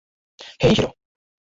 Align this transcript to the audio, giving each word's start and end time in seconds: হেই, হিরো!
হেই, 0.61 0.73
হিরো! 0.75 0.89